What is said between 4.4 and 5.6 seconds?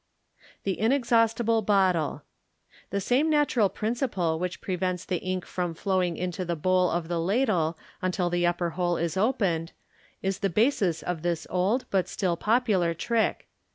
prevents the ink